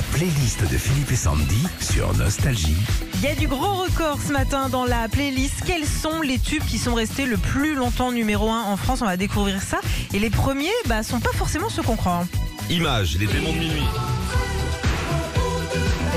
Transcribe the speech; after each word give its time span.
La 0.00 0.16
playlist 0.16 0.62
de 0.62 0.78
Philippe 0.78 1.12
et 1.12 1.16
Sandy 1.16 1.66
sur 1.78 2.16
Nostalgie. 2.16 2.74
Il 3.16 3.20
y 3.20 3.26
a 3.26 3.34
du 3.34 3.46
gros 3.46 3.74
record 3.74 4.18
ce 4.26 4.32
matin 4.32 4.70
dans 4.70 4.86
la 4.86 5.08
playlist. 5.08 5.56
Quels 5.66 5.84
sont 5.84 6.22
les 6.22 6.38
tubes 6.38 6.64
qui 6.64 6.78
sont 6.78 6.94
restés 6.94 7.26
le 7.26 7.36
plus 7.36 7.74
longtemps 7.74 8.10
numéro 8.10 8.48
1 8.50 8.62
en 8.62 8.78
France? 8.78 9.00
On 9.02 9.04
va 9.04 9.18
découvrir 9.18 9.60
ça. 9.60 9.78
Et 10.14 10.18
les 10.18 10.30
premiers, 10.30 10.72
bah, 10.86 11.02
sont 11.02 11.20
pas 11.20 11.32
forcément 11.34 11.68
ceux 11.68 11.82
qu'on 11.82 11.96
croit. 11.96 12.22
hein. 12.22 12.28
Image, 12.70 13.18
les 13.18 13.26
démons 13.26 13.52
de 13.52 13.58
minuit. 13.58 13.82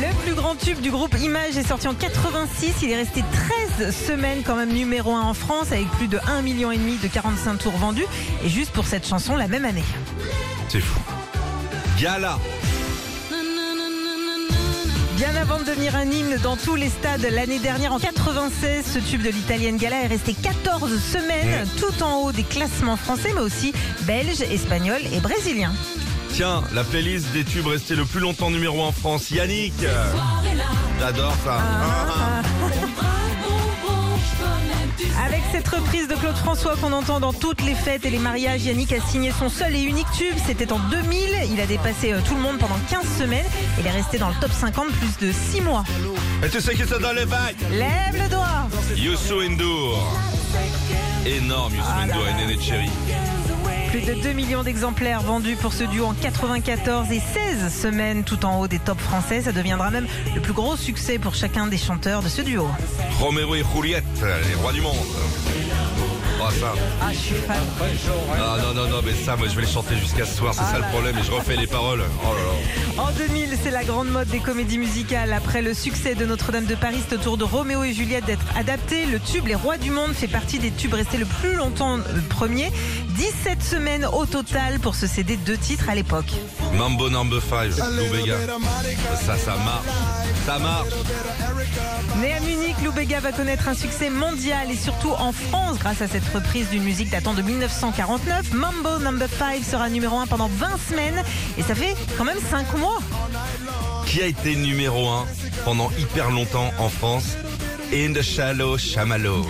Le 0.00 0.14
plus 0.24 0.34
grand 0.34 0.54
tube 0.54 0.80
du 0.80 0.92
groupe 0.92 1.16
Image 1.20 1.56
est 1.56 1.66
sorti 1.66 1.88
en 1.88 1.94
86. 1.94 2.74
Il 2.82 2.90
est 2.90 2.96
resté 2.96 3.24
13 3.78 3.92
semaines 4.06 4.42
quand 4.46 4.54
même 4.54 4.72
numéro 4.72 5.16
1 5.16 5.20
en 5.22 5.34
France 5.34 5.72
avec 5.72 5.88
plus 5.90 6.06
de 6.06 6.18
1,5 6.18 6.42
million 6.42 6.70
et 6.70 6.78
demi 6.78 6.96
de 6.98 7.08
45 7.08 7.58
tours 7.58 7.76
vendus. 7.76 8.06
Et 8.44 8.48
juste 8.48 8.70
pour 8.70 8.86
cette 8.86 9.04
chanson 9.04 9.34
la 9.34 9.48
même 9.48 9.64
année. 9.64 9.82
C'est 10.68 10.80
fou. 10.80 11.00
Gala. 11.98 12.38
Bien 15.24 15.36
avant 15.36 15.58
de 15.58 15.64
devenir 15.64 15.96
un 15.96 16.04
hymne 16.04 16.36
dans 16.42 16.54
tous 16.54 16.74
les 16.74 16.90
stades 16.90 17.22
l'année 17.22 17.58
dernière, 17.58 17.94
en 17.94 17.98
96, 17.98 18.84
ce 18.84 18.98
tube 18.98 19.22
de 19.22 19.30
l'italienne 19.30 19.78
Gala 19.78 20.02
est 20.02 20.08
resté 20.08 20.34
14 20.34 21.00
semaines 21.00 21.66
tout 21.80 22.02
en 22.02 22.18
haut 22.18 22.32
des 22.32 22.42
classements 22.42 22.98
français, 22.98 23.30
mais 23.34 23.40
aussi 23.40 23.72
belges, 24.02 24.42
espagnols 24.42 25.00
et 25.14 25.20
brésiliens. 25.20 25.72
Tiens, 26.34 26.62
la 26.74 26.84
playlist 26.84 27.32
des 27.32 27.42
tubes 27.42 27.68
restés 27.68 27.96
le 27.96 28.04
plus 28.04 28.20
longtemps 28.20 28.50
numéro 28.50 28.82
1 28.82 28.88
en 28.88 28.92
France. 28.92 29.30
Yannick. 29.30 29.72
J'adore 31.00 31.34
ça. 31.42 31.58
Ah. 31.58 32.42
Avec 35.26 35.42
cette 35.52 35.66
reprise 35.68 36.08
de 36.08 36.14
Claude 36.14 36.36
François 36.36 36.76
qu'on 36.76 36.92
entend 36.92 37.20
dans 37.20 37.32
toutes 37.32 37.62
les 37.62 37.74
fêtes 37.74 38.04
et 38.04 38.10
les 38.10 38.18
mariages, 38.18 38.64
Yannick 38.64 38.92
a 38.92 39.00
signé 39.00 39.32
son 39.32 39.48
seul 39.48 39.74
et 39.74 39.82
unique 39.82 40.10
tube. 40.16 40.36
C'était 40.46 40.72
en 40.72 40.78
2000. 40.90 41.20
Il 41.52 41.60
a 41.60 41.66
dépassé 41.66 42.12
euh, 42.12 42.20
tout 42.26 42.34
le 42.34 42.40
monde 42.40 42.58
pendant 42.58 42.78
15 42.90 43.04
semaines. 43.18 43.46
Il 43.78 43.86
est 43.86 43.90
resté 43.90 44.18
dans 44.18 44.28
le 44.28 44.34
top 44.40 44.52
50 44.52 44.88
plus 44.92 45.26
de 45.26 45.32
6 45.32 45.60
mois. 45.62 45.84
Et 46.44 46.48
tu 46.48 46.60
sais 46.60 46.74
qui 46.74 46.82
c'est 46.86 47.00
dans 47.00 47.12
les 47.12 47.24
vagues 47.24 47.56
Lève 47.70 48.22
le 48.22 48.28
doigt 48.28 48.68
Youssou 48.96 49.42
N'Dour. 49.42 49.98
Énorme 51.26 51.74
Youssou 51.74 52.06
N'Dour 52.06 52.28
et 52.28 52.34
Néné 52.34 52.62
Cherry. 52.62 52.90
Plus 53.94 54.12
de 54.12 54.14
2 54.14 54.32
millions 54.32 54.64
d'exemplaires 54.64 55.20
vendus 55.20 55.54
pour 55.54 55.72
ce 55.72 55.84
duo 55.84 56.06
en 56.06 56.14
94 56.14 57.12
et 57.12 57.20
16 57.20 57.72
semaines 57.72 58.24
tout 58.24 58.44
en 58.44 58.58
haut 58.58 58.66
des 58.66 58.80
tops 58.80 59.00
français. 59.00 59.42
Ça 59.42 59.52
deviendra 59.52 59.92
même 59.92 60.08
le 60.34 60.40
plus 60.40 60.52
gros 60.52 60.76
succès 60.76 61.20
pour 61.20 61.36
chacun 61.36 61.68
des 61.68 61.78
chanteurs 61.78 62.20
de 62.20 62.28
ce 62.28 62.42
duo. 62.42 62.66
Roméo 63.20 63.54
et 63.54 63.62
Juliette, 63.72 64.04
les 64.48 64.54
rois 64.56 64.72
du 64.72 64.80
monde. 64.80 64.96
Oh 66.40 66.50
ça. 66.50 66.74
Ah, 67.00 67.12
je 67.12 67.18
suis 67.18 67.34
fan. 67.36 67.56
Ah 68.36 68.56
non, 68.60 68.74
non, 68.74 68.88
non, 68.88 69.00
mais 69.04 69.12
ça, 69.12 69.36
moi 69.36 69.46
je 69.46 69.54
vais 69.54 69.62
le 69.62 69.68
chanter 69.68 69.96
jusqu'à 69.96 70.26
ce 70.26 70.38
soir, 70.38 70.52
c'est 70.52 70.64
ça 70.64 70.78
le 70.78 70.90
problème, 70.90 71.16
et 71.16 71.22
je 71.22 71.30
refais 71.30 71.54
les 71.54 71.68
paroles. 71.68 72.02
Oh 72.24 72.34
là 72.34 72.42
là. 72.42 72.73
En 72.96 73.10
2000, 73.10 73.58
c'est 73.60 73.72
la 73.72 73.82
grande 73.82 74.08
mode 74.08 74.28
des 74.28 74.38
comédies 74.38 74.78
musicales. 74.78 75.32
Après 75.32 75.62
le 75.62 75.74
succès 75.74 76.14
de 76.14 76.24
Notre-Dame 76.24 76.66
de 76.66 76.76
Paris, 76.76 77.02
c'est 77.08 77.16
au 77.16 77.18
tour 77.18 77.36
de 77.36 77.42
Roméo 77.42 77.82
et 77.82 77.92
Juliette 77.92 78.24
d'être 78.24 78.46
adapté. 78.56 79.06
Le 79.06 79.18
tube 79.18 79.48
Les 79.48 79.56
Rois 79.56 79.78
du 79.78 79.90
Monde 79.90 80.12
fait 80.12 80.28
partie 80.28 80.60
des 80.60 80.70
tubes 80.70 80.94
restés 80.94 81.16
le 81.16 81.26
plus 81.26 81.54
longtemps 81.54 81.98
euh, 81.98 82.02
premier. 82.30 82.70
17 83.16 83.62
semaines 83.62 84.06
au 84.06 84.26
total 84.26 84.78
pour 84.78 84.94
ce 84.94 85.08
CD 85.08 85.36
deux 85.36 85.56
titres 85.56 85.88
à 85.88 85.96
l'époque. 85.96 86.32
Mambo 86.74 87.10
number 87.10 87.42
5, 87.42 87.76
Lou 87.78 88.12
Bega. 88.12 88.36
Ça, 89.26 89.36
ça 89.38 89.56
marche. 89.56 89.86
Ça 90.46 90.58
marche. 90.58 90.88
Né 92.20 92.32
à 92.32 92.40
Munich, 92.40 92.76
Lou 92.84 92.92
Bega 92.92 93.18
va 93.18 93.32
connaître 93.32 93.66
un 93.68 93.74
succès 93.74 94.08
mondial 94.10 94.70
et 94.70 94.76
surtout 94.76 95.10
en 95.18 95.32
France 95.32 95.78
grâce 95.78 96.00
à 96.00 96.06
cette 96.06 96.28
reprise 96.32 96.68
d'une 96.70 96.84
musique 96.84 97.10
datant 97.10 97.34
de 97.34 97.42
1949. 97.42 98.52
Mambo 98.52 98.98
Number 99.00 99.28
5 99.28 99.64
sera 99.64 99.88
numéro 99.88 100.16
1 100.18 100.26
pendant 100.26 100.48
20 100.48 100.68
semaines 100.88 101.22
et 101.58 101.62
ça 101.62 101.74
fait 101.74 101.96
quand 102.16 102.24
même 102.24 102.38
5 102.50 102.76
mois. 102.78 102.83
Qui 104.06 104.22
a 104.22 104.26
été 104.26 104.54
numéro 104.54 105.08
1 105.08 105.26
pendant 105.64 105.90
hyper 105.98 106.30
longtemps 106.30 106.70
en 106.78 106.88
France? 106.88 107.36
In 107.92 108.12
the 108.12 108.22
shallow 108.22 108.78
chamallow. 108.78 109.44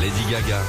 Lady 0.00 0.24
Gaga. 0.30 0.60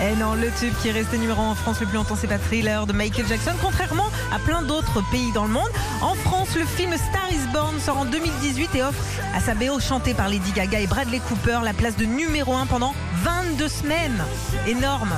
Eh 0.00 0.14
non, 0.14 0.34
le 0.34 0.50
tube 0.58 0.72
qui 0.80 0.88
est 0.88 0.92
resté 0.92 1.18
numéro 1.18 1.42
1 1.42 1.50
en 1.50 1.54
France 1.54 1.80
le 1.80 1.86
plus 1.86 1.96
longtemps, 1.96 2.16
c'est 2.18 2.28
pas 2.28 2.38
Thriller 2.38 2.86
de 2.86 2.92
Michael 2.92 3.26
Jackson, 3.26 3.52
contrairement 3.60 4.08
à 4.32 4.38
plein 4.38 4.62
d'autres 4.62 5.02
pays 5.10 5.32
dans 5.32 5.44
le 5.44 5.50
monde. 5.50 5.68
En 6.02 6.14
France, 6.14 6.54
le 6.56 6.64
film 6.64 6.92
Star 6.92 7.28
is 7.32 7.52
Born 7.52 7.80
sort 7.80 7.98
en 7.98 8.04
2018 8.04 8.76
et 8.76 8.82
offre 8.82 9.02
à 9.34 9.40
sa 9.40 9.54
BO 9.54 9.80
chantée 9.80 10.14
par 10.14 10.28
Lady 10.28 10.52
Gaga 10.52 10.80
et 10.80 10.86
Bradley 10.86 11.20
Cooper 11.28 11.60
la 11.64 11.72
place 11.72 11.96
de 11.96 12.04
numéro 12.04 12.54
1 12.54 12.66
pendant 12.66 12.94
22 13.24 13.68
semaines. 13.68 14.24
Énorme. 14.66 15.14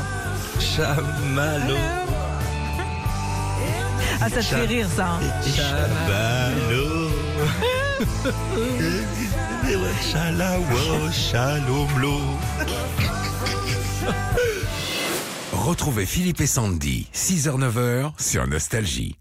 Chamallow. 0.60 1.76
Ah, 4.22 4.28
ça 4.28 4.37
te 4.37 4.43
fait 4.43 4.66
rire, 4.66 4.87
ça. 4.94 5.06
hein? 5.06 5.21
Chamallow. 5.56 7.10
Chalawo, 10.12 11.10
chalomlo. 11.12 12.19
Retrouvez 15.53 16.06
Philippe 16.06 16.41
et 16.41 16.47
Sandy, 16.47 17.06
6h-9h 17.15 18.12
sur 18.19 18.47
Nostalgie. 18.47 19.16